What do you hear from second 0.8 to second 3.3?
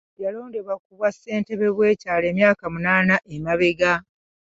ku bwa ssentebe w'ekyalo emyaka munaana